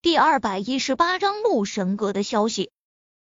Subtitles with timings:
[0.00, 2.70] 第二百一十八章陆神阁的消息。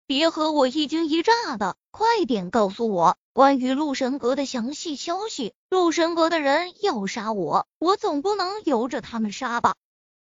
[0.06, 5.54] 别和我一惊一乍的，快点告诉我关于陆神阁的详细消息。
[5.70, 9.74] 陆神阁的人要杀我，我总不能由着他们杀吧？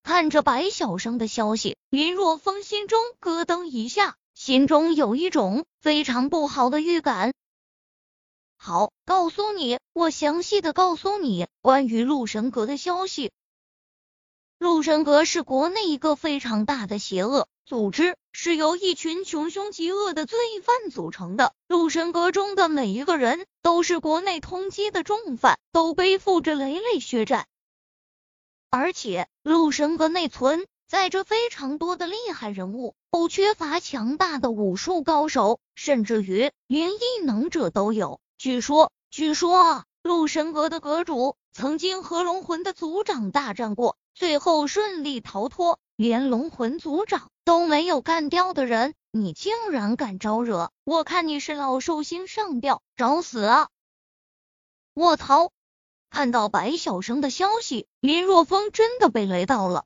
[0.03, 7.35] 看着白小生的消息，林若风心中咯噔一下，心中有一种非常不好的预感。
[8.57, 13.33] 好，告诉你，我详细的告诉你关于陆神阁的消息。
[14.59, 21.55] 陆神阁是国内一个非常大的邪恶组织，是由一群穷凶极恶的罪犯组成的。
[21.69, 27.47] 陆神阁中的每一个人都是国内通缉的重犯，都背负着累累血债。
[28.69, 38.19] 而且，陆神阁内存在着非常多的厉害人物，不缺乏强大的武术高手，甚至于连异能者都有。
[38.39, 43.97] 据说，据说啊，陆神阁的阁主曾经和龙魂的族长大战过。
[44.19, 50.73] 最后顺利逃脱，连龙魂族长都没有干掉的人，你竟然敢招惹！
[50.83, 53.69] 我看你是老寿星上吊，找死啊！
[54.95, 55.53] 卧槽！
[56.11, 59.85] 看到白小生的消息，林若风真的被雷到了。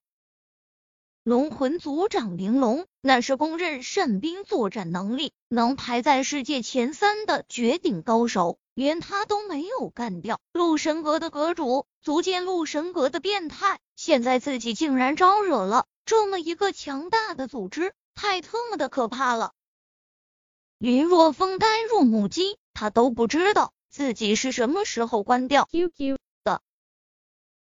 [1.25, 8.59] 龙魂族长玲珑，那是公认神兵作战能力能排在世界前三的绝顶高手。
[8.75, 13.79] 连他都没有干掉陆神阁的阁主，足见陆神阁的变态。
[13.97, 19.53] 现在自己竟然招惹了这么一个强大的组织，太特么的可怕了！
[20.79, 26.63] 林若风呆若木鸡，他都不知道自己是什么时候关掉 QQ 的。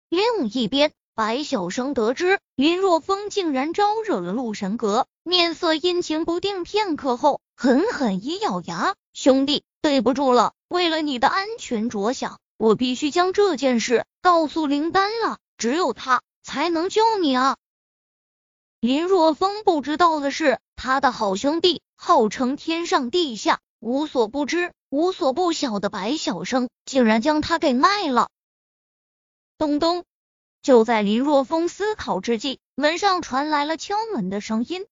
[0.09, 17.57] 另一边，白小生得知林若风竟然招惹了陆神阁，面色阴晴不定片刻后，狠狠一咬牙：“兄弟，对不住了。”为了你的安全着想，我必须将这件事告诉林丹了，只有他才能救你啊！
[18.79, 28.29] 林若风不知道的是，他的好兄弟，号称天上地下无所不知、无所不晓的白小生，竟然将他给卖了。
[29.59, 30.03] 咚咚！
[30.63, 34.87] 就在林若风思考之际，门上传来了敲门的声音。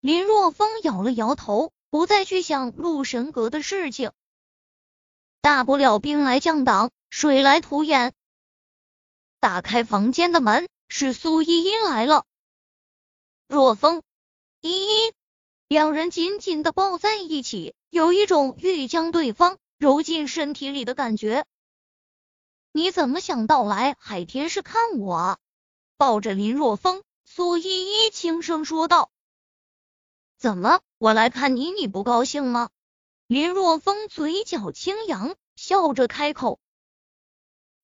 [0.00, 4.10] 林若风摇了摇头，不再去想陆神阁的事情。
[5.42, 8.14] 大不了兵来将挡，水来土掩。
[9.38, 12.24] 打开房间的门，是苏依依来了。
[13.48, 14.02] 若风，
[14.62, 15.12] 依依，
[15.68, 21.44] 两人紧紧的抱在一起，有一种欲将对方揉进身体里的感觉。
[22.72, 25.38] 你怎么想到来海天市看我？
[25.96, 29.10] 抱着林若风，苏依依轻声说道
[30.38, 32.70] ：“怎么，我来看你，你不高兴吗？”
[33.26, 36.60] 林若风嘴角轻扬，笑着开口：“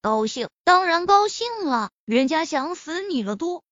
[0.00, 3.62] 高兴，当然高兴了，人家想死你了都。”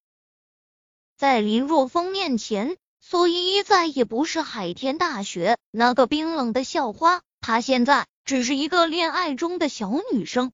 [1.16, 10.52] 在林若风面前，苏依依再也不是海天大学那个冰冷的校花，她现在只是一个恋爱中的小女生。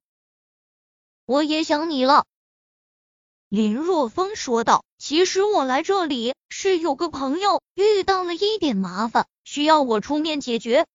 [1.29, 2.25] 我也想你了，
[3.51, 10.87] 林若风说道：“其实我来这里是有个朋友遇到了一点麻烦，需要我出面解决。”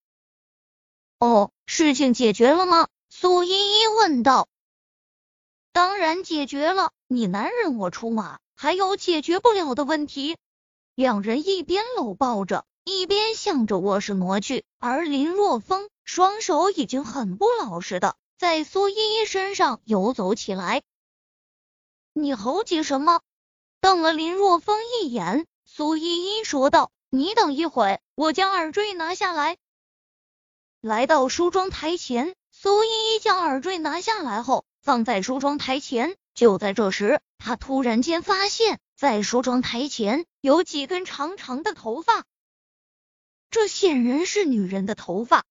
[1.21, 2.88] 哦，事情解决了吗？
[3.11, 4.47] 苏依依问道。
[5.71, 10.35] 当然解决了，你男人我出马，还有解决不了的问题。
[10.95, 20.81] 两人一边搂抱着，一边向着卧室挪去，而林若风双手已经很不老实的在苏依依身上游走起来。
[22.12, 23.22] 你猴急什么？
[23.80, 29.56] 瞪了林若风一眼，苏依依说道：“你等一会，我将耳坠拿下来。”
[30.81, 36.18] 来到梳妆台前，苏依依将耳坠拿下来后放在梳妆台前。
[36.34, 42.25] 就在这时，她突然间发现，在梳妆台前有几根长长的头发，
[43.50, 45.46] 这显然是女人的头发。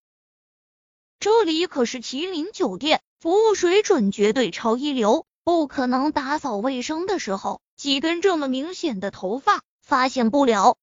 [1.23, 10.77] 这里可是麒麟酒店，服务水准绝对超一流，不可能打扫卫生的时候几根这么明显的头发发现不了。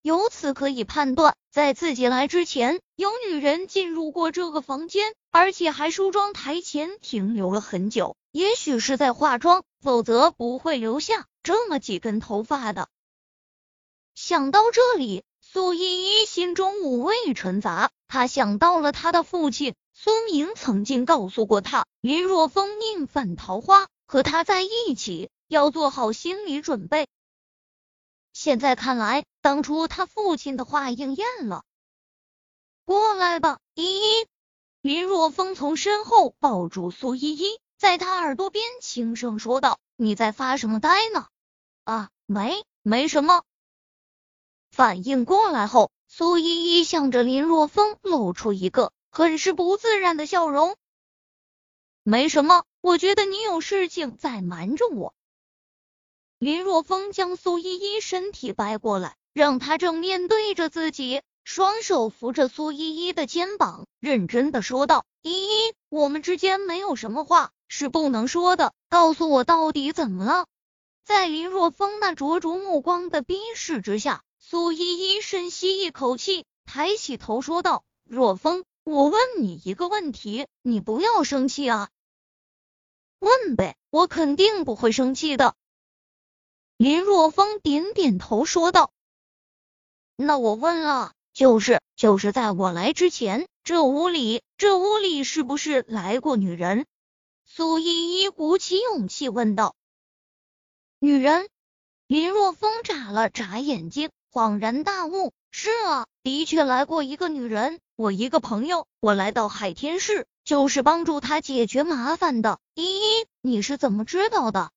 [0.00, 8.14] 由此可以判断，在自己来之前，有女人进入过这个房间，而且还梳妆台前停留了很久。
[8.30, 12.86] 也许是在化妆，否则不会留下这么几根头发的。
[14.14, 17.90] 想到这里，苏依依心中五味陈杂。
[18.08, 27.08] 他想到了他的父亲苏明曾经告诉过他，林若风宁犯桃花，和他在一起要做好心理准备。
[28.32, 31.64] 现在看来，当初他父亲的话应验了。
[32.84, 34.26] 过来吧，依依。
[34.80, 41.26] 林若风从身后抱住苏依依，在她耳朵边轻声说道：“你在发什么呆呢？”
[41.82, 43.42] 啊，没，没什么。
[44.70, 50.74] 反应过来后，苏依依向着林若风露出一个很是不自然的笑容。
[52.04, 55.12] 没什么，我觉得你有事情在瞒着我。
[56.38, 70.46] 林若风将苏依依身体掰过来，让她正面对着自己，双手扶着苏依依的肩膀，认真的说道：“依依，我们之间没有什么话是不能说的，告诉我到底怎么了？”
[71.04, 74.22] 在林若风那灼灼目光的逼视之下。
[74.48, 74.78] 苏依
[75.16, 81.90] 依深吸一口气，抬起头说道：“若风，我问你一个问题，你不要生气啊。
[83.18, 85.56] ”“问呗，我肯定不会生气的。”
[86.78, 88.92] 林若风点点头说道。
[90.14, 96.86] “那我问了，就是就是在我来之前，这屋里这屋里是不是来过女人？”
[97.44, 99.74] 苏依依鼓起勇气问道。
[101.00, 101.48] “女人？”
[102.06, 104.08] 林若风眨了眨眼睛。
[104.36, 108.86] 恍然大悟，是啊，的确来过一个女人，我一个朋友。
[109.00, 112.60] 我来到海天市，就是帮助他解决麻烦的。
[112.74, 114.72] 依依，你是怎么知道的？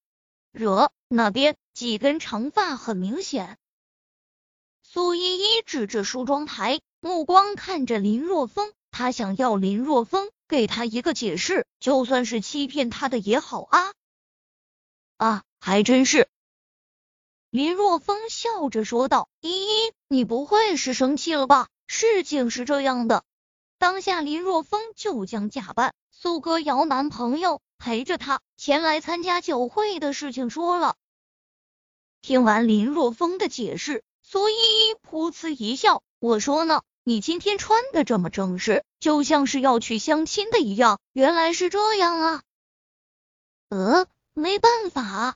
[0.53, 3.57] 惹那边几根长发很明显。
[4.81, 13.91] 苏依依指着梳妆台，目光看着林若风，她想要林若风给她一个解释，就算是欺骗她的也好啊。
[15.17, 16.29] 啊，还真是。
[17.51, 21.67] 林若风笑着说道：“依依，你不会是生气了吧？
[21.87, 23.23] 事情是这样的，
[23.79, 30.95] 当下林若风就将假扮苏歌瑶男朋友陪着他前来参加酒会的事情说了。”
[32.21, 40.99] 听完林若风的解释，苏依依噗呲一笑：“我说呢，你今天穿的这么正式，就像是要去相亲的一样。
[41.13, 42.43] 原来是这样啊。”
[43.69, 45.35] 呃，没办法。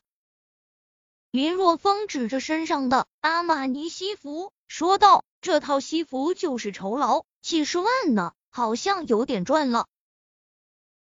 [1.33, 9.87] 林若风指着身上的阿玛尼西服说道：“这套西服就是酬劳，几十万呢，好像有点赚了。”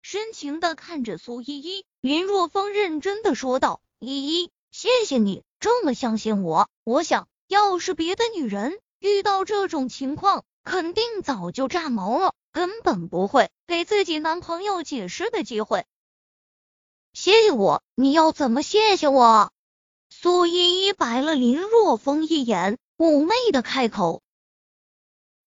[0.00, 6.70] 深情的看着苏依依，林若风认真的说道：“依依，谢谢你这么相信我。
[6.84, 15.84] 我想要是别的女人遇到这种情况，肯定早就炸毛了，根本不会给自己男朋友解释的机会。
[17.12, 19.52] 谢谢我，你要怎么谢谢我？”
[20.16, 24.22] 苏依依白了林若风一眼，妩媚的开口。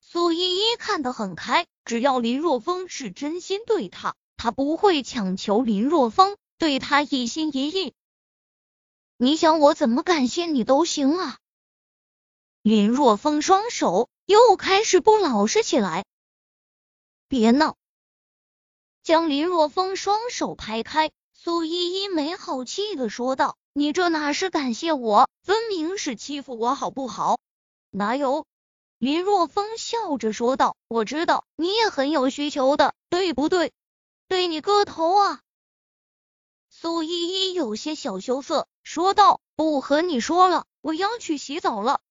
[0.01, 7.93] 苏依依看得很开，只要林若风是真心对她，她不会强求林若风对她一心一意。
[9.15, 11.39] 你想我怎么感谢你都行啊。
[12.61, 16.05] 林若风双手又开始不老实起来，
[17.27, 17.77] 别闹！
[19.01, 23.57] 将林若风双手拍开，苏依依没好气的说道。
[23.77, 27.37] 你这哪是感谢我，分明是欺负我，好不好？
[27.91, 28.47] 哪有？
[28.97, 33.71] 林若风笑着说道：“我知道你也很有需求的，对不对？
[34.27, 35.41] 对你个头啊！”
[36.71, 42.01] 苏依依有些小羞涩，说道：“不和你说了，我要去洗澡了。”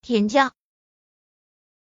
[0.00, 0.52] 田家。